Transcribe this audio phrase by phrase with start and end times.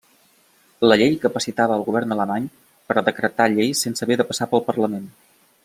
[0.91, 2.47] La llei capacitava el govern alemany
[2.95, 5.07] a decretar lleis sense haver de passar pel parlament.